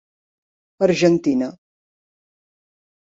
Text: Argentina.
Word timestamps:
Argentina. 0.87 1.47